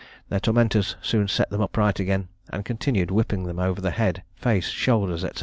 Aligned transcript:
Their 0.29 0.39
tormentors 0.39 0.95
soon 1.03 1.27
set 1.27 1.51
them 1.51 1.61
upright 1.61 1.99
again, 1.99 2.29
and 2.51 2.65
continued 2.65 3.11
whipping 3.11 3.43
them 3.43 3.59
over 3.59 3.79
the 3.81 3.91
head, 3.91 4.23
face, 4.35 4.67
shoulders, 4.69 5.21
&c. 5.21 5.29